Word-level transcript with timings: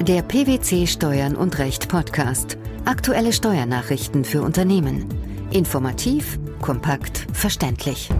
Der 0.00 0.22
PwC 0.22 0.86
Steuern 0.86 1.34
und 1.34 1.58
Recht 1.58 1.88
Podcast. 1.88 2.58
Aktuelle 2.84 3.32
Steuernachrichten 3.32 4.24
für 4.24 4.42
Unternehmen. 4.42 5.06
Informativ, 5.50 6.38
kompakt, 6.60 7.26
verständlich. 7.32 8.10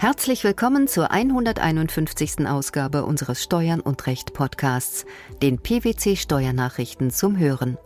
Herzlich 0.00 0.42
willkommen 0.42 0.88
zur 0.88 1.12
151. 1.12 2.48
Ausgabe 2.48 3.04
unseres 3.04 3.42
Steuern 3.42 3.80
und 3.80 4.04
Recht 4.06 4.32
Podcasts, 4.32 5.04
den 5.42 5.58
PwC 5.58 6.16
Steuernachrichten 6.16 7.10
zum 7.10 7.38
Hören. 7.38 7.78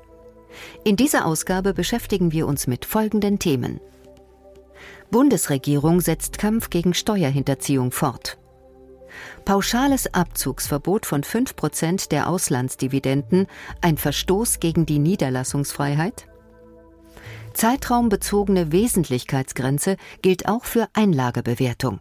In 0.85 0.97
dieser 0.97 1.27
Ausgabe 1.27 1.75
beschäftigen 1.75 2.33
wir 2.33 2.47
uns 2.47 2.67
mit 2.67 2.87
folgenden 2.87 3.39
Themen. 3.39 3.81
Bundesregierung 5.11 6.01
setzt 6.01 6.39
Kampf 6.39 6.71
gegen 6.71 6.95
Steuerhinterziehung 6.95 7.91
fort. 7.91 8.39
Pauschales 9.45 10.13
Abzugsverbot 10.15 11.07
von 11.07 11.23
5 11.23 11.57
Prozent 11.57 12.13
der 12.13 12.29
Auslandsdividenden 12.29 13.47
ein 13.81 13.97
Verstoß 13.97 14.61
gegen 14.61 14.87
die 14.87 14.99
Niederlassungsfreiheit? 14.99 16.27
Zeitraumbezogene 17.55 18.73
Wesentlichkeitsgrenze 18.73 19.97
gilt 20.23 20.49
auch 20.49 20.65
für 20.65 20.89
Einlagebewertung. 20.93 22.01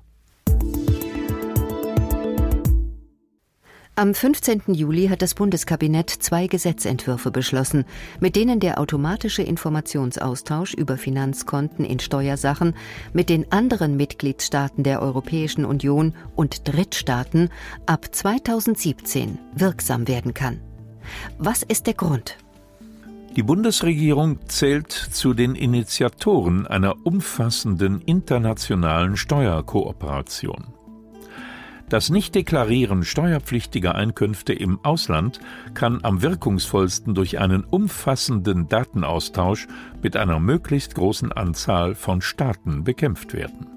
Am 4.00 4.14
15. 4.14 4.76
Juli 4.76 5.08
hat 5.08 5.24
das 5.24 5.34
Bundeskabinett 5.34 6.12
zwei 6.12 6.46
Gesetzentwürfe 6.46 7.32
beschlossen, 7.32 7.84
mit 8.20 8.36
denen 8.36 8.60
der 8.60 8.80
automatische 8.80 9.42
Informationsaustausch 9.42 10.76
über 10.76 10.98
Finanzkonten 10.98 11.84
in 11.84 11.98
Steuersachen 11.98 12.76
mit 13.12 13.28
den 13.28 13.52
anderen 13.52 13.98
Mitgliedstaaten 13.98 14.84
der 14.84 15.02
Europäischen 15.02 15.66
Union 15.66 16.14
und 16.36 16.68
Drittstaaten 16.68 17.50
ab 17.88 18.14
2017 18.14 19.40
wirksam 19.56 20.08
werden 20.08 20.36
kann. 20.36 20.60
Was 21.40 21.64
ist 21.64 21.88
der 21.88 21.96
Grund? 21.96 22.38
Die 23.36 23.42
Bundesregierung 23.42 24.48
zählt 24.48 24.92
zu 24.92 25.34
den 25.34 25.56
Initiatoren 25.56 26.68
einer 26.68 27.04
umfassenden 27.04 28.02
internationalen 28.02 29.18
Steuerkooperation. 29.18 30.77
Das 31.90 32.10
Nichtdeklarieren 32.10 33.06
steuerpflichtiger 33.06 33.96
Einkünfte 33.96 34.52
im 34.52 34.84
Ausland 34.84 35.40
kann 35.74 36.00
am 36.04 36.22
wirkungsvollsten 36.22 37.16
durch 37.16 37.40
einen 37.40 37.64
umfassenden 37.64 38.68
Datenaustausch 38.68 39.68
mit 40.02 40.18
einer 40.18 40.42
möglichst 40.42 40.96
großen 40.96 41.32
Anzahl 41.32 41.96
von 41.96 42.22
Staaten 42.22 42.84
bekämpft 42.84 43.34
werden. 43.34 43.68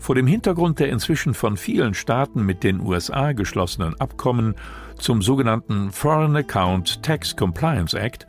Vor 0.00 0.16
dem 0.16 0.26
Hintergrund 0.26 0.80
der 0.80 0.88
inzwischen 0.88 1.34
von 1.34 1.56
vielen 1.56 1.94
Staaten 1.94 2.44
mit 2.44 2.64
den 2.64 2.80
USA 2.80 3.30
geschlossenen 3.30 3.98
Abkommen 4.00 4.56
zum 4.96 5.22
sogenannten 5.22 5.92
Foreign 5.92 6.34
Account 6.34 7.04
Tax 7.04 7.36
Compliance 7.36 7.96
Act 7.96 8.26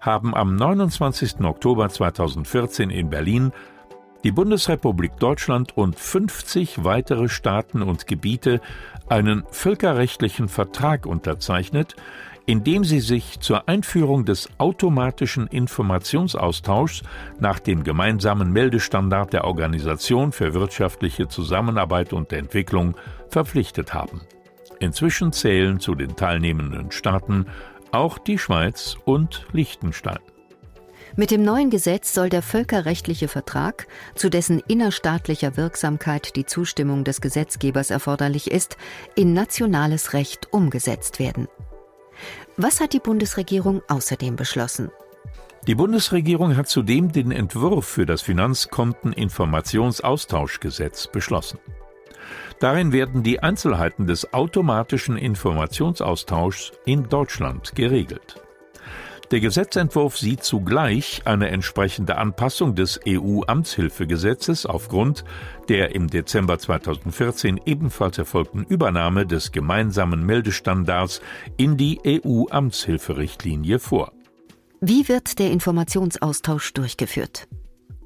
haben 0.00 0.34
am 0.34 0.56
29. 0.56 1.40
Oktober 1.42 1.88
2014 1.88 2.90
in 2.90 3.10
Berlin 3.10 3.52
die 4.24 4.32
Bundesrepublik 4.32 5.16
Deutschland 5.18 5.76
und 5.76 5.98
50 5.98 6.84
weitere 6.84 7.28
Staaten 7.28 7.82
und 7.82 8.06
Gebiete 8.06 8.60
einen 9.08 9.44
völkerrechtlichen 9.50 10.48
Vertrag 10.48 11.06
unterzeichnet, 11.06 11.94
in 12.46 12.64
dem 12.64 12.82
sie 12.82 13.00
sich 13.00 13.40
zur 13.40 13.68
Einführung 13.68 14.24
des 14.24 14.48
automatischen 14.56 15.48
Informationsaustauschs 15.48 17.02
nach 17.38 17.58
dem 17.58 17.84
gemeinsamen 17.84 18.52
Meldestandard 18.52 19.34
der 19.34 19.44
Organisation 19.44 20.32
für 20.32 20.54
wirtschaftliche 20.54 21.28
Zusammenarbeit 21.28 22.14
und 22.14 22.32
Entwicklung 22.32 22.96
verpflichtet 23.28 23.92
haben. 23.92 24.22
Inzwischen 24.80 25.32
zählen 25.32 25.78
zu 25.78 25.94
den 25.94 26.16
teilnehmenden 26.16 26.90
Staaten 26.90 27.46
auch 27.92 28.16
die 28.16 28.38
Schweiz 28.38 28.96
und 29.04 29.46
Liechtenstein. 29.52 30.20
Mit 31.18 31.30
dem 31.32 31.42
neuen 31.42 31.68
Gesetz 31.68 32.14
soll 32.14 32.28
der 32.28 32.42
völkerrechtliche 32.42 33.26
Vertrag, 33.26 33.88
zu 34.14 34.30
dessen 34.30 34.62
innerstaatlicher 34.68 35.56
Wirksamkeit 35.56 36.36
die 36.36 36.46
Zustimmung 36.46 37.02
des 37.02 37.20
Gesetzgebers 37.20 37.90
erforderlich 37.90 38.52
ist, 38.52 38.76
in 39.16 39.32
nationales 39.32 40.12
Recht 40.12 40.52
umgesetzt 40.52 41.18
werden. 41.18 41.48
Was 42.56 42.80
hat 42.80 42.92
die 42.92 43.00
Bundesregierung 43.00 43.82
außerdem 43.88 44.36
beschlossen? 44.36 44.92
Die 45.66 45.74
Bundesregierung 45.74 46.56
hat 46.56 46.68
zudem 46.68 47.10
den 47.10 47.32
Entwurf 47.32 47.84
für 47.84 48.06
das 48.06 48.22
Finanzkonteninformationsaustauschgesetz 48.22 51.08
beschlossen. 51.08 51.58
Darin 52.60 52.92
werden 52.92 53.24
die 53.24 53.40
Einzelheiten 53.40 54.06
des 54.06 54.32
automatischen 54.32 55.16
Informationsaustauschs 55.16 56.70
in 56.84 57.08
Deutschland 57.08 57.74
geregelt. 57.74 58.40
Der 59.30 59.40
Gesetzentwurf 59.40 60.16
sieht 60.16 60.42
zugleich 60.42 61.20
eine 61.26 61.50
entsprechende 61.50 62.16
Anpassung 62.16 62.74
des 62.74 62.98
EU-Amtshilfegesetzes 63.06 64.64
aufgrund 64.64 65.22
der 65.68 65.94
im 65.94 66.08
Dezember 66.08 66.58
2014 66.58 67.60
ebenfalls 67.66 68.16
erfolgten 68.16 68.64
Übernahme 68.64 69.26
des 69.26 69.52
gemeinsamen 69.52 70.24
Meldestandards 70.24 71.20
in 71.58 71.76
die 71.76 72.00
EU-Amtshilferichtlinie 72.06 73.78
vor. 73.78 74.12
Wie 74.80 75.08
wird 75.08 75.38
der 75.38 75.50
Informationsaustausch 75.50 76.72
durchgeführt? 76.72 77.48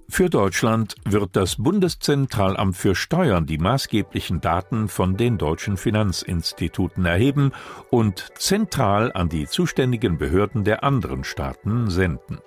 Für 0.09 0.29
Deutschland 0.29 0.95
wird 1.05 1.37
das 1.37 1.57
Bundeszentralamt 1.57 2.77
für 2.77 2.95
Steuern 2.95 3.47
die 3.47 3.59
maßgeblichen 3.59 4.41
Daten 4.41 4.89
von 4.89 5.17
den 5.17 5.39
deutschen 5.39 5.77
Finanzinstituten 5.77 7.07
erheben 7.07 7.53
und 7.91 8.29
zentral 8.37 9.13
an 9.13 9.29
die 9.29 9.47
zuständigen 9.47 10.19
Behörden 10.19 10.65
der 10.65 10.85
anderen 10.85 11.25
Staaten 11.25 11.89
senden. 11.91 12.39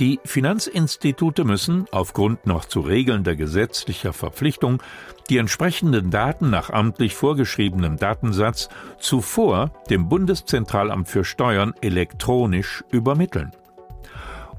Die 0.00 0.20
Finanzinstitute 0.24 1.44
müssen, 1.44 1.86
aufgrund 1.90 2.46
noch 2.46 2.64
zu 2.64 2.80
regelnder 2.80 3.34
gesetzlicher 3.34 4.12
Verpflichtung, 4.12 4.80
die 5.28 5.38
entsprechenden 5.38 6.10
Daten 6.10 6.50
nach 6.50 6.70
amtlich 6.70 7.14
vorgeschriebenem 7.14 7.96
Datensatz 7.96 8.68
zuvor 9.00 9.72
dem 9.90 10.08
Bundeszentralamt 10.08 11.08
für 11.08 11.24
Steuern 11.24 11.74
elektronisch 11.80 12.84
übermitteln. 12.92 13.50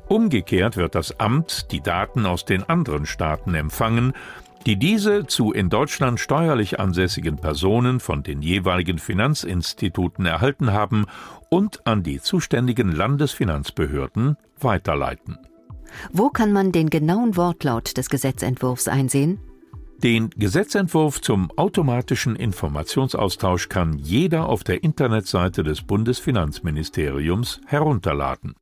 Umgekehrt 0.09 0.75
wird 0.75 0.95
das 0.95 1.19
Amt 1.19 1.71
die 1.71 1.81
Daten 1.81 2.25
aus 2.25 2.43
den 2.43 2.63
anderen 2.63 3.05
Staaten 3.05 3.53
empfangen, 3.53 4.13
die 4.65 4.75
diese 4.75 5.27
zu 5.27 5.51
in 5.51 5.69
Deutschland 5.69 6.19
steuerlich 6.19 6.79
ansässigen 6.79 7.37
Personen 7.37 7.99
von 7.99 8.23
den 8.23 8.41
jeweiligen 8.41 8.97
Finanzinstituten 8.97 10.25
erhalten 10.25 10.73
haben 10.73 11.05
und 11.49 11.85
an 11.85 12.01
die 12.01 12.19
zuständigen 12.19 12.91
Landesfinanzbehörden 12.91 14.35
weiterleiten. 14.59 15.37
Wo 16.11 16.29
kann 16.29 16.51
man 16.53 16.71
den 16.71 16.89
genauen 16.89 17.37
Wortlaut 17.37 17.95
des 17.95 18.09
Gesetzentwurfs 18.09 18.87
einsehen? 18.87 19.39
Den 20.03 20.31
Gesetzentwurf 20.31 21.21
zum 21.21 21.51
automatischen 21.55 22.35
Informationsaustausch 22.35 23.69
kann 23.69 23.99
jeder 23.99 24.49
auf 24.49 24.63
der 24.63 24.83
Internetseite 24.83 25.61
des 25.61 25.83
Bundesfinanzministeriums 25.83 27.61
herunterladen. 27.67 28.55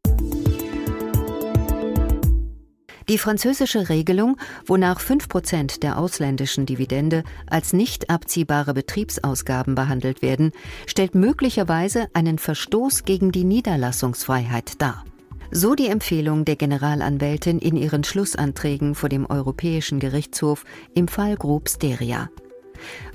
Die 3.09 3.17
französische 3.17 3.87
Regelung, 3.87 4.35
wonach 4.65 4.99
5 4.99 5.29
Prozent 5.29 5.81
der 5.81 5.97
ausländischen 5.97 6.65
Dividende 6.65 7.23
als 7.49 7.71
nicht 7.71 8.09
abziehbare 8.09 8.73
Betriebsausgaben 8.73 9.75
behandelt 9.75 10.21
werden, 10.21 10.51
stellt 10.87 11.15
möglicherweise 11.15 12.07
einen 12.13 12.37
Verstoß 12.37 13.05
gegen 13.05 13.31
die 13.31 13.45
Niederlassungsfreiheit 13.45 14.81
dar. 14.81 15.05
So 15.51 15.73
die 15.73 15.87
Empfehlung 15.87 16.43
der 16.43 16.57
Generalanwältin 16.57 17.59
in 17.59 17.77
ihren 17.77 18.03
Schlussanträgen 18.03 18.93
vor 18.93 19.07
dem 19.07 19.25
Europäischen 19.25 20.01
Gerichtshof 20.01 20.65
im 20.93 21.07
Fall 21.07 21.37
Group 21.37 21.69
Steria. 21.69 22.29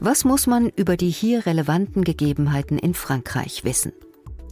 Was 0.01 0.25
muss 0.25 0.47
man 0.47 0.71
über 0.75 0.97
die 0.97 1.11
hier 1.11 1.45
relevanten 1.45 2.03
Gegebenheiten 2.03 2.79
in 2.79 2.95
Frankreich 2.95 3.65
wissen? 3.65 3.93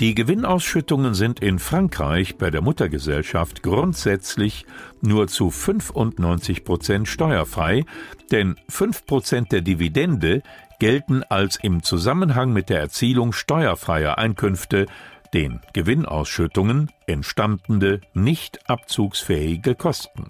Die 0.00 0.14
Gewinnausschüttungen 0.14 1.12
sind 1.12 1.40
in 1.40 1.58
Frankreich 1.58 2.38
bei 2.38 2.50
der 2.50 2.62
Muttergesellschaft 2.62 3.62
grundsätzlich 3.62 4.64
nur 5.02 5.28
zu 5.28 5.50
95 5.50 6.64
Prozent 6.64 7.06
steuerfrei, 7.06 7.84
denn 8.32 8.56
5 8.70 9.04
Prozent 9.04 9.52
der 9.52 9.60
Dividende 9.60 10.42
gelten 10.78 11.22
als 11.24 11.58
im 11.62 11.82
Zusammenhang 11.82 12.54
mit 12.54 12.70
der 12.70 12.80
Erzielung 12.80 13.34
steuerfreier 13.34 14.16
Einkünfte 14.16 14.86
den 15.34 15.60
Gewinnausschüttungen 15.74 16.90
entstandene 17.06 18.00
nicht 18.14 18.70
abzugsfähige 18.70 19.74
Kosten. 19.74 20.28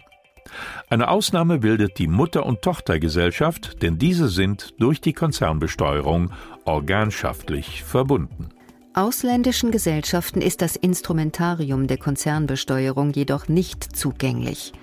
Eine 0.89 1.07
Ausnahme 1.09 1.59
bildet 1.59 1.97
die 1.99 2.09
Mutter- 2.09 2.45
und 2.45 2.63
Tochtergesellschaft, 2.63 3.83
denn 3.83 3.99
diese 3.99 4.29
sind 4.29 4.75
durch 4.81 5.01
die 5.01 5.13
Konzernbesteuerung 5.13 6.33
organschaftlich 6.65 7.85
verbunden. 7.85 8.49
Ausländischen 9.01 9.71
Gesellschaften 9.71 10.43
ist 10.43 10.61
das 10.61 10.77
Instrumentarium 10.77 11.87
der 11.87 11.97
Konzernbesteuerung 11.97 13.13
jedoch 13.15 13.49
nicht 13.49 13.97
zugänglich. 13.97 14.75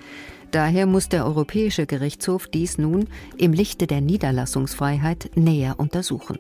Daher 0.50 0.88
muss 0.88 1.08
der 1.08 1.24
Europäische 1.24 1.86
Gerichtshof 1.86 2.48
dies 2.48 2.80
nun 2.80 3.10
im 3.38 3.54
Lichte 3.54 3.86
der 3.86 4.02
Niederlassungsfreiheit 4.02 5.30
näher 5.36 5.76
untersuchen. 5.78 6.40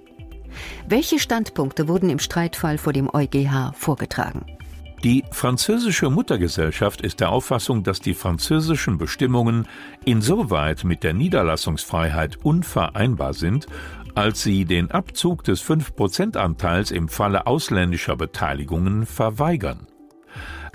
Welche 0.90 1.20
Standpunkte 1.20 1.88
wurden 1.88 2.10
im 2.10 2.18
Streitfall 2.18 2.80
vor 2.80 2.94
dem 2.94 3.14
EuGH 3.14 3.74
vorgetragen? 3.76 4.44
Die 5.04 5.24
französische 5.30 6.10
Muttergesellschaft 6.10 7.02
ist 7.02 7.20
der 7.20 7.30
Auffassung, 7.30 7.84
dass 7.84 8.00
die 8.00 8.16
französischen 8.16 8.98
Bestimmungen 8.98 9.68
insoweit 10.04 10.84
mit 10.84 11.04
der 11.04 11.14
Niederlassungsfreiheit 11.14 12.38
unvereinbar 12.44 13.36
sind, 13.36 13.68
als 14.18 14.42
sie 14.42 14.66
den 14.66 14.90
Abzug 14.90 15.44
des 15.44 15.64
5%-Anteils 15.64 16.90
im 16.90 17.08
Falle 17.08 17.46
ausländischer 17.46 18.16
Beteiligungen 18.16 19.06
verweigern. 19.06 19.86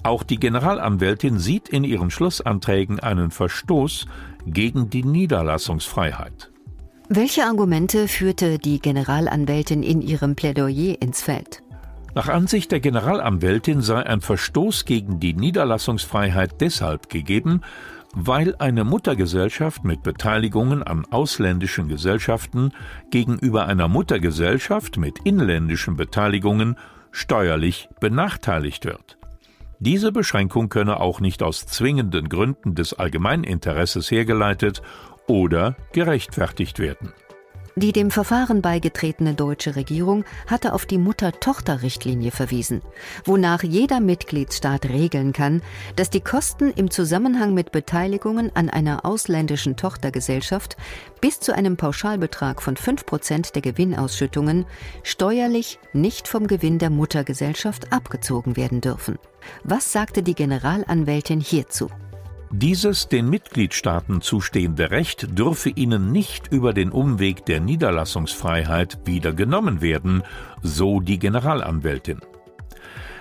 Auch 0.04 0.22
die 0.22 0.38
Generalanwältin 0.38 1.40
sieht 1.40 1.68
in 1.68 1.82
ihren 1.82 2.12
Schlussanträgen 2.12 3.00
einen 3.00 3.32
Verstoß 3.32 4.06
gegen 4.46 4.90
die 4.90 5.02
Niederlassungsfreiheit. 5.02 6.52
Welche 7.08 7.44
Argumente 7.44 8.06
führte 8.06 8.60
die 8.60 8.78
Generalanwältin 8.78 9.82
in 9.82 10.02
ihrem 10.02 10.36
Plädoyer 10.36 11.02
ins 11.02 11.20
Feld? 11.20 11.64
Nach 12.14 12.28
Ansicht 12.28 12.70
der 12.70 12.78
Generalanwältin 12.78 13.80
sei 13.80 14.06
ein 14.06 14.20
Verstoß 14.20 14.84
gegen 14.84 15.18
die 15.18 15.34
Niederlassungsfreiheit 15.34 16.60
deshalb 16.60 17.08
gegeben, 17.08 17.62
weil 18.12 18.54
eine 18.58 18.84
Muttergesellschaft 18.84 19.84
mit 19.84 20.02
Beteiligungen 20.02 20.82
an 20.82 21.06
ausländischen 21.10 21.88
Gesellschaften 21.88 22.72
gegenüber 23.10 23.66
einer 23.66 23.88
Muttergesellschaft 23.88 24.96
mit 24.96 25.20
inländischen 25.24 25.96
Beteiligungen 25.96 26.76
steuerlich 27.10 27.88
benachteiligt 28.00 28.84
wird. 28.84 29.18
Diese 29.78 30.12
Beschränkung 30.12 30.68
könne 30.68 31.00
auch 31.00 31.20
nicht 31.20 31.42
aus 31.42 31.66
zwingenden 31.66 32.28
Gründen 32.28 32.74
des 32.74 32.94
Allgemeininteresses 32.94 34.10
hergeleitet 34.10 34.82
oder 35.26 35.76
gerechtfertigt 35.92 36.78
werden. 36.78 37.12
Die 37.74 37.92
dem 37.92 38.10
Verfahren 38.10 38.60
beigetretene 38.60 39.32
deutsche 39.32 39.76
Regierung 39.76 40.24
hatte 40.46 40.74
auf 40.74 40.84
die 40.84 40.98
Mutter-Tochter-Richtlinie 40.98 42.30
verwiesen, 42.30 42.82
wonach 43.24 43.62
jeder 43.62 43.98
Mitgliedstaat 44.00 44.84
regeln 44.90 45.32
kann, 45.32 45.62
dass 45.96 46.10
die 46.10 46.20
Kosten 46.20 46.70
im 46.76 46.90
Zusammenhang 46.90 47.54
mit 47.54 47.72
Beteiligungen 47.72 48.54
an 48.54 48.68
einer 48.68 49.06
ausländischen 49.06 49.76
Tochtergesellschaft 49.76 50.76
bis 51.22 51.40
zu 51.40 51.54
einem 51.54 51.78
Pauschalbetrag 51.78 52.60
von 52.60 52.76
5 52.76 53.06
Prozent 53.06 53.54
der 53.54 53.62
Gewinnausschüttungen 53.62 54.66
steuerlich 55.02 55.78
nicht 55.94 56.28
vom 56.28 56.48
Gewinn 56.48 56.78
der 56.78 56.90
Muttergesellschaft 56.90 57.90
abgezogen 57.90 58.56
werden 58.56 58.82
dürfen. 58.82 59.18
Was 59.64 59.92
sagte 59.92 60.22
die 60.22 60.34
Generalanwältin 60.34 61.40
hierzu? 61.40 61.88
Dieses 62.54 63.08
den 63.08 63.30
Mitgliedstaaten 63.30 64.20
zustehende 64.20 64.90
Recht 64.90 65.38
dürfe 65.38 65.70
ihnen 65.70 66.12
nicht 66.12 66.48
über 66.52 66.74
den 66.74 66.90
Umweg 66.90 67.46
der 67.46 67.60
Niederlassungsfreiheit 67.60 68.98
wieder 69.06 69.32
genommen 69.32 69.80
werden, 69.80 70.22
so 70.60 71.00
die 71.00 71.18
Generalanwältin. 71.18 72.20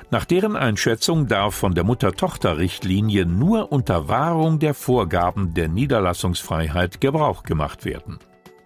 Nach 0.10 0.26
deren 0.26 0.58
Einschätzung 0.58 1.28
darf 1.28 1.56
von 1.56 1.74
der 1.74 1.86
Mutter-Tochter-Richtlinie 1.86 3.26
nur 3.26 3.72
unter 3.72 4.10
Wahrung 4.10 4.60
der 4.60 4.74
Vorgaben 4.74 5.54
der 5.54 5.70
Niederlassungsfreiheit 5.70 7.00
Gebrauch 7.00 7.44
gemacht 7.44 7.86
werden. 7.86 8.20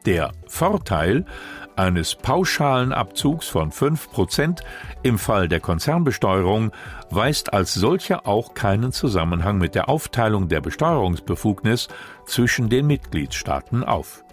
Der 0.05 0.33
Vorteil 0.47 1.25
eines 1.75 2.15
pauschalen 2.15 2.93
Abzugs 2.93 3.47
von 3.47 3.71
5 3.71 4.11
Prozent 4.11 4.61
im 5.01 5.17
Fall 5.17 5.47
der 5.47 5.59
Konzernbesteuerung 5.59 6.71
weist 7.09 7.53
als 7.53 7.73
solcher 7.73 8.27
auch 8.27 8.53
keinen 8.53 8.91
Zusammenhang 8.91 9.57
mit 9.57 9.73
der 9.73 9.89
Aufteilung 9.89 10.47
der 10.47 10.61
Besteuerungsbefugnis 10.61 11.87
zwischen 12.27 12.69
den 12.69 12.85
Mitgliedstaaten 12.85 13.83
auf. 13.83 14.23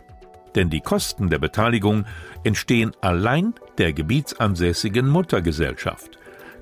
Denn 0.55 0.69
die 0.69 0.83
Kosten 0.83 1.31
der 1.31 1.39
Beteiligung 1.39 2.05
entstehen 2.45 2.93
allein 3.01 3.55
der 3.79 3.95
gebietsansässigen 3.95 5.09
Muttergesellschaft. 5.09 6.19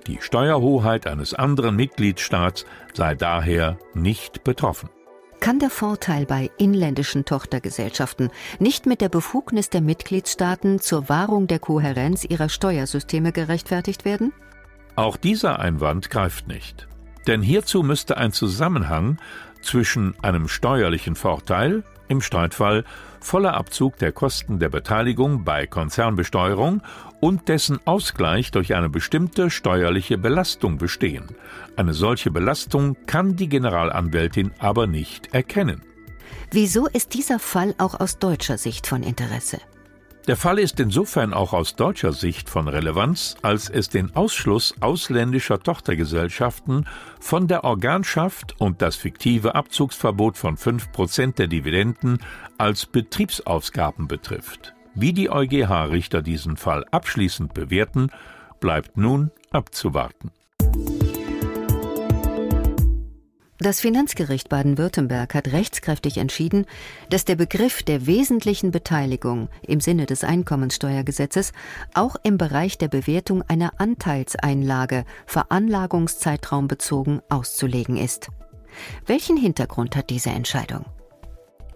Die 0.07 0.19
Steuerhoheit 0.21 1.09
eines 1.09 1.35
anderen 1.35 1.75
Mitgliedstaats 1.75 2.65
sei 2.95 3.17
daher 3.17 3.77
nicht 3.93 4.45
betroffen 4.45 4.89
kann 5.41 5.59
der 5.59 5.71
Vorteil 5.71 6.27
bei 6.27 6.51
inländischen 6.59 7.25
Tochtergesellschaften 7.25 8.31
nicht 8.59 8.87
mit 8.87 9.01
der 9.01 9.09
Befugnis 9.09 9.71
der 9.71 9.81
Mitgliedstaaten 9.81 10.79
zur 10.79 11.09
Wahrung 11.09 11.47
der 11.47 11.59
Kohärenz 11.59 12.25
ihrer 12.25 12.49
Steuersysteme 12.49 13.33
gerechtfertigt 13.33 14.05
werden? 14.05 14.33
Auch 14.97 15.17
dieser 15.17 15.59
Einwand 15.59 16.11
greift 16.11 16.47
nicht. 16.47 16.87
Denn 17.27 17.43
hierzu 17.43 17.83
müsste 17.83 18.17
ein 18.17 18.33
Zusammenhang 18.33 19.19
zwischen 19.63 20.15
einem 20.23 20.49
steuerlichen 20.49 21.15
Vorteil, 21.15 21.85
im 22.11 22.21
Streitfall 22.21 22.85
voller 23.21 23.55
Abzug 23.55 23.97
der 23.99 24.13
Kosten 24.13 24.59
der 24.59 24.69
Beteiligung 24.69 25.45
bei 25.45 25.67
Konzernbesteuerung 25.67 26.83
und 27.21 27.49
dessen 27.49 27.79
Ausgleich 27.87 28.51
durch 28.51 28.75
eine 28.75 28.89
bestimmte 28.89 29.51
steuerliche 29.51 30.19
Belastung 30.19 30.79
bestehen. 30.79 31.25
Eine 31.77 31.95
solche 31.95 32.31
Belastung 32.31 32.97
kann 33.07 33.37
die 33.37 33.49
Generalanwältin 33.49 34.53
aber 34.59 34.87
nicht 34.87 35.33
erkennen. 35.33 35.83
Wieso 36.51 36.87
ist 36.87 37.15
dieser 37.15 37.39
Fall 37.39 37.75
auch 37.79 37.99
aus 37.99 38.19
deutscher 38.19 38.59
Sicht 38.59 38.87
von 38.87 39.03
Interesse? 39.03 39.59
Der 40.27 40.37
Fall 40.37 40.59
ist 40.59 40.79
insofern 40.79 41.33
auch 41.33 41.55
aus 41.55 41.77
deutscher 41.77 42.13
Sicht 42.13 42.51
von 42.51 42.69
Relevanz, 42.69 43.37
als 43.43 43.71
es 43.71 43.89
den 43.89 44.15
Ausschluss 44.15 44.75
ausländischer 44.81 45.61
Tochtergesellschaften 45.61 46.87
von 47.19 47.49
der 47.49 47.65
Organschaft 47.65 48.55
und 48.61 48.83
das 48.83 48.97
fiktive 48.97 49.55
Abzugsverbot 49.55 50.37
von 50.37 50.57
5% 50.57 51.37
der 51.37 51.47
Dividenden 51.47 52.19
als 52.59 52.85
Betriebsausgaben 52.87 54.09
betrifft. 54.09 54.75
Wie 54.95 55.15
die 55.15 55.31
EuGH-Richter 55.31 56.21
diesen 56.21 56.57
Fall 56.57 56.85
abschließend 56.91 57.55
bewerten, 57.55 58.11
bleibt 58.61 58.99
nun 58.99 59.31
abzuwarten. 59.51 60.33
Das 63.63 63.79
Finanzgericht 63.79 64.49
Baden-Württemberg 64.49 65.35
hat 65.35 65.53
rechtskräftig 65.53 66.17
entschieden, 66.17 66.65
dass 67.11 67.27
der 67.27 67.37
Begriff 67.37 67.83
der 67.83 68.07
wesentlichen 68.07 68.71
Beteiligung 68.71 69.51
im 69.61 69.81
Sinne 69.81 70.07
des 70.07 70.25
Einkommensteuergesetzes 70.25 71.53
auch 71.93 72.17
im 72.23 72.39
Bereich 72.39 72.79
der 72.79 72.89
Bewertung 72.89 73.43
einer 73.43 73.73
Anteilseinlage 73.77 75.05
veranlagungszeitraum 75.27 76.69
bezogen 76.69 77.21
auszulegen 77.29 77.99
ist. 77.99 78.31
Welchen 79.05 79.37
Hintergrund 79.37 79.95
hat 79.95 80.09
diese 80.09 80.31
Entscheidung? 80.31 80.87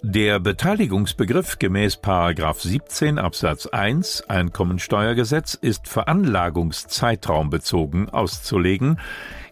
Der 0.07 0.39
Beteiligungsbegriff 0.41 1.59
gemäß 1.59 1.99
17 1.99 3.19
Absatz 3.19 3.67
1 3.67 4.23
Einkommensteuergesetz 4.29 5.55
ist 5.55 5.89
veranlagungszeitraumbezogen 5.89 8.09
auszulegen, 8.09 8.99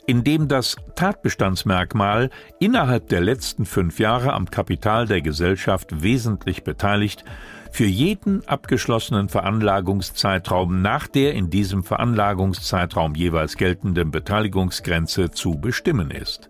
indem 0.06 0.48
das 0.48 0.76
Tatbestandsmerkmal 0.94 2.30
innerhalb 2.58 3.08
der 3.08 3.20
letzten 3.20 3.64
fünf 3.64 3.98
Jahre 3.98 4.32
am 4.32 4.50
Kapital 4.50 5.06
der 5.06 5.22
Gesellschaft 5.22 6.02
wesentlich 6.02 6.64
beteiligt 6.64 7.24
für 7.70 7.86
jeden 7.86 8.46
abgeschlossenen 8.46 9.28
Veranlagungszeitraum 9.28 10.82
nach 10.82 11.06
der 11.06 11.34
in 11.34 11.48
diesem 11.48 11.84
Veranlagungszeitraum 11.84 13.14
jeweils 13.14 13.56
geltenden 13.56 14.10
Beteiligungsgrenze 14.10 15.30
zu 15.30 15.52
bestimmen 15.58 16.10
ist. 16.10 16.48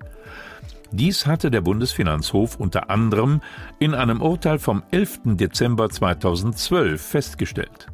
Dies 0.91 1.27
hatte 1.27 1.51
der 1.51 1.63
Bundesfinanzhof 1.63 2.57
unter 2.57 2.91
anderem 2.91 3.41
in 3.79 3.95
einem 3.95 4.21
Urteil 4.21 4.59
vom 4.59 4.83
11. 4.91 5.21
Dezember 5.25 5.89
2012 5.89 7.01
festgestellt. 7.01 7.92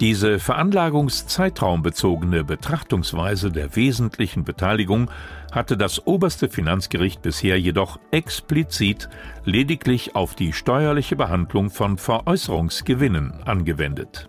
Diese 0.00 0.38
veranlagungszeitraumbezogene 0.38 2.44
Betrachtungsweise 2.44 3.50
der 3.50 3.74
wesentlichen 3.74 4.44
Beteiligung 4.44 5.10
hatte 5.50 5.76
das 5.76 6.06
oberste 6.06 6.48
Finanzgericht 6.48 7.20
bisher 7.20 7.58
jedoch 7.58 7.98
explizit 8.12 9.08
lediglich 9.44 10.14
auf 10.14 10.36
die 10.36 10.52
steuerliche 10.52 11.16
Behandlung 11.16 11.70
von 11.70 11.98
Veräußerungsgewinnen 11.98 13.42
angewendet. 13.44 14.28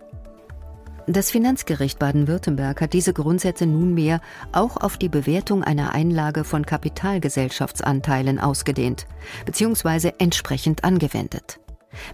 Das 1.06 1.30
Finanzgericht 1.30 2.00
Baden-Württemberg 2.00 2.80
hat 2.80 2.92
diese 2.92 3.12
Grundsätze 3.12 3.66
nunmehr 3.66 4.20
auch 4.52 4.76
auf 4.76 4.96
die 4.96 5.08
Bewertung 5.08 5.62
einer 5.62 5.92
Einlage 5.92 6.42
von 6.42 6.66
Kapitalgesellschaftsanteilen 6.66 8.40
ausgedehnt 8.40 9.06
bzw. 9.46 10.14
entsprechend 10.18 10.82
angewendet. 10.82 11.60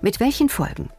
Mit 0.03 0.21
welchen 0.21 0.51
Folgen? 0.51 0.91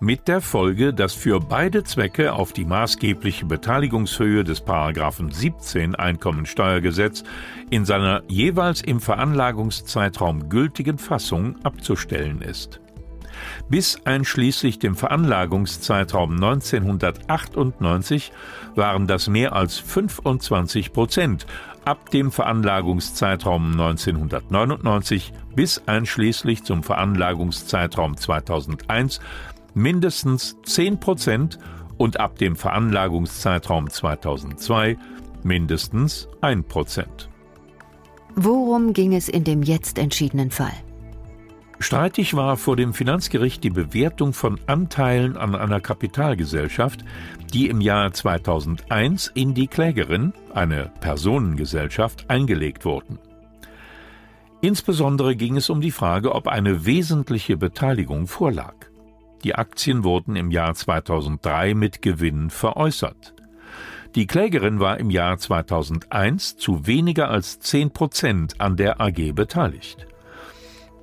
Mit 0.00 0.28
der 0.28 0.40
Folge, 0.40 0.92
dass 0.92 1.14
für 1.14 1.40
beide 1.40 1.84
Zwecke 1.84 2.32
auf 2.32 2.52
die 2.52 2.64
maßgebliche 2.64 3.46
Beteiligungshöhe 3.46 4.44
des 4.44 4.60
Paragraphen 4.60 5.30
17 5.30 5.94
Einkommensteuergesetz 5.94 7.24
in 7.70 7.84
seiner 7.84 8.22
jeweils 8.28 8.82
im 8.82 9.00
Veranlagungszeitraum 9.00 10.48
gültigen 10.48 10.98
Fassung 10.98 11.56
abzustellen 11.64 12.42
ist. 12.42 12.80
Bis 13.68 14.00
einschließlich 14.04 14.78
dem 14.78 14.96
Veranlagungszeitraum 14.96 16.32
1998 16.32 18.32
waren 18.74 19.06
das 19.06 19.28
mehr 19.28 19.54
als 19.54 19.78
25 19.78 20.92
Prozent, 20.92 21.46
ab 21.84 22.10
dem 22.10 22.32
Veranlagungszeitraum 22.32 23.72
1999 23.72 25.32
bis 25.54 25.82
einschließlich 25.86 26.64
zum 26.64 26.82
Veranlagungszeitraum 26.82 28.16
2001 28.16 29.20
mindestens 29.76 30.56
10 30.64 30.98
Prozent 30.98 31.58
und 31.98 32.18
ab 32.18 32.38
dem 32.38 32.56
Veranlagungszeitraum 32.56 33.90
2002 33.90 34.96
mindestens 35.42 36.28
1 36.40 36.66
Prozent. 36.66 37.28
Worum 38.34 38.92
ging 38.92 39.14
es 39.14 39.28
in 39.28 39.44
dem 39.44 39.62
jetzt 39.62 39.98
entschiedenen 39.98 40.50
Fall? 40.50 40.72
Streitig 41.78 42.34
war 42.34 42.56
vor 42.56 42.76
dem 42.76 42.94
Finanzgericht 42.94 43.62
die 43.62 43.70
Bewertung 43.70 44.32
von 44.32 44.58
Anteilen 44.66 45.36
an 45.36 45.54
einer 45.54 45.80
Kapitalgesellschaft, 45.80 47.04
die 47.52 47.68
im 47.68 47.82
Jahr 47.82 48.12
2001 48.12 49.30
in 49.34 49.52
die 49.52 49.66
Klägerin, 49.66 50.32
eine 50.54 50.90
Personengesellschaft, 51.00 52.30
eingelegt 52.30 52.86
wurden. 52.86 53.18
Insbesondere 54.62 55.36
ging 55.36 55.58
es 55.58 55.68
um 55.68 55.82
die 55.82 55.90
Frage, 55.90 56.34
ob 56.34 56.48
eine 56.48 56.86
wesentliche 56.86 57.58
Beteiligung 57.58 58.26
vorlag. 58.26 58.74
Die 59.44 59.54
Aktien 59.54 60.04
wurden 60.04 60.36
im 60.36 60.50
Jahr 60.50 60.74
2003 60.74 61.74
mit 61.74 62.02
Gewinn 62.02 62.50
veräußert. 62.50 63.34
Die 64.14 64.26
Klägerin 64.26 64.80
war 64.80 64.98
im 64.98 65.10
Jahr 65.10 65.36
2001 65.36 66.56
zu 66.56 66.86
weniger 66.86 67.30
als 67.30 67.60
10 67.60 67.92
Prozent 67.92 68.60
an 68.60 68.76
der 68.76 69.00
AG 69.00 69.32
beteiligt. 69.34 70.06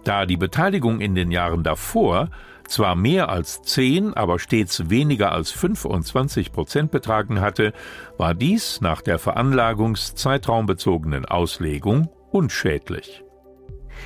Da 0.03 0.25
die 0.25 0.37
Beteiligung 0.37 0.99
in 0.99 1.13
den 1.15 1.31
Jahren 1.31 1.63
davor 1.63 2.29
zwar 2.67 2.95
mehr 2.95 3.29
als 3.29 3.61
10, 3.61 4.15
aber 4.15 4.39
stets 4.39 4.89
weniger 4.89 5.31
als 5.31 5.51
25 5.51 6.51
Prozent 6.51 6.91
betragen 6.91 7.39
hatte, 7.39 7.71
war 8.17 8.33
dies 8.33 8.81
nach 8.81 9.01
der 9.01 9.19
veranlagungszeitraumbezogenen 9.19 11.25
Auslegung 11.25 12.09
unschädlich. 12.31 13.23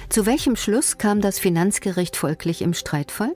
Zu 0.10 0.26
welchem 0.26 0.58
Schluss 0.58 0.98
kam 0.98 1.22
das 1.22 1.40
Finanzgericht 1.40 2.18
folglich 2.18 2.62
im 2.62 2.74
Streitfall? 2.74 3.34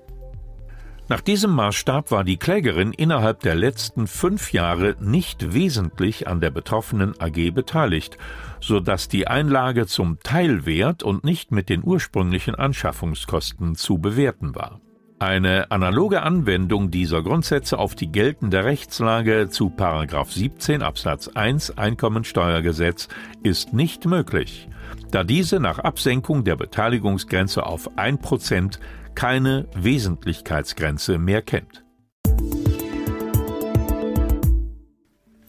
Nach 1.11 1.19
diesem 1.19 1.51
Maßstab 1.51 2.09
war 2.11 2.23
die 2.23 2.37
Klägerin 2.37 2.93
innerhalb 2.93 3.41
der 3.41 3.53
letzten 3.53 4.07
fünf 4.07 4.53
Jahre 4.53 4.95
nicht 5.01 5.53
wesentlich 5.53 6.29
an 6.29 6.39
der 6.39 6.51
betroffenen 6.51 7.19
AG 7.19 7.51
beteiligt, 7.51 8.17
so 8.61 8.79
dass 8.79 9.09
die 9.09 9.27
Einlage 9.27 9.87
zum 9.87 10.19
Teilwert 10.23 11.03
und 11.03 11.25
nicht 11.25 11.51
mit 11.51 11.67
den 11.67 11.83
ursprünglichen 11.83 12.55
Anschaffungskosten 12.55 13.75
zu 13.75 13.97
bewerten 13.97 14.55
war. 14.55 14.79
Eine 15.19 15.69
analoge 15.69 16.21
Anwendung 16.21 16.91
dieser 16.91 17.21
Grundsätze 17.21 17.77
auf 17.77 17.93
die 17.93 18.09
geltende 18.09 18.63
Rechtslage 18.63 19.49
zu 19.49 19.69
17 19.77 20.81
Absatz 20.81 21.27
1 21.27 21.77
Einkommensteuergesetz 21.77 23.09
ist 23.43 23.73
nicht 23.73 24.05
möglich, 24.05 24.69
da 25.11 25.25
diese 25.25 25.59
nach 25.59 25.79
Absenkung 25.79 26.45
der 26.45 26.55
Beteiligungsgrenze 26.55 27.65
auf 27.65 27.97
1 27.97 28.21
Prozent 28.21 28.79
keine 29.15 29.67
Wesentlichkeitsgrenze 29.75 31.17
mehr 31.17 31.41
kennt. 31.41 31.83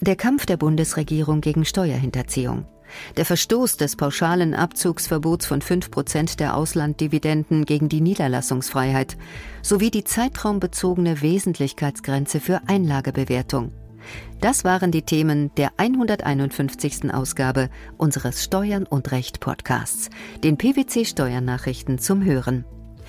Der 0.00 0.16
Kampf 0.16 0.46
der 0.46 0.56
Bundesregierung 0.56 1.40
gegen 1.40 1.64
Steuerhinterziehung. 1.64 2.66
Der 3.16 3.24
Verstoß 3.24 3.76
des 3.76 3.96
pauschalen 3.96 4.54
Abzugsverbots 4.54 5.46
von 5.46 5.62
5 5.62 5.90
Prozent 5.90 6.40
der 6.40 6.56
Auslanddividenden 6.56 7.64
gegen 7.64 7.88
die 7.88 8.00
Niederlassungsfreiheit 8.00 9.16
sowie 9.62 9.90
die 9.90 10.04
zeitraumbezogene 10.04 11.22
Wesentlichkeitsgrenze 11.22 12.40
für 12.40 12.62
Einlagebewertung. 12.66 13.72
Das 14.40 14.64
waren 14.64 14.90
die 14.90 15.02
Themen 15.02 15.54
der 15.54 15.70
151. 15.76 17.14
Ausgabe 17.14 17.70
unseres 17.96 18.42
Steuern 18.42 18.84
und 18.84 19.12
Recht 19.12 19.38
Podcasts, 19.38 20.10
den 20.42 20.58
PwC 20.58 21.04
Steuernachrichten 21.04 21.98
zum 21.98 22.24
Hören. 22.24 22.64